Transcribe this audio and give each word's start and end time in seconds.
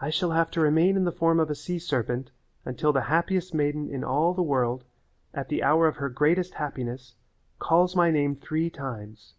I 0.00 0.10
shall 0.10 0.32
have 0.32 0.50
to 0.50 0.60
remain 0.60 0.96
in 0.96 1.04
the 1.04 1.12
form 1.12 1.38
of 1.38 1.48
a 1.48 1.54
sea 1.54 1.78
serpent 1.78 2.32
until 2.64 2.92
the 2.92 3.02
happiest 3.02 3.54
maiden 3.54 3.88
in 3.88 4.02
all 4.02 4.34
the 4.34 4.42
world, 4.42 4.82
at 5.32 5.48
the 5.50 5.62
hour 5.62 5.86
of 5.86 5.98
her 5.98 6.08
greatest 6.08 6.54
happiness, 6.54 7.14
calls 7.60 7.94
my 7.94 8.10
name 8.10 8.34
three 8.34 8.70
times. 8.70 9.34